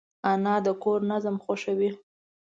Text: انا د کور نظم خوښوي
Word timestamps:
انا 0.31 0.55
د 0.65 0.67
کور 0.83 0.99
نظم 1.11 1.35
خوښوي 1.43 1.91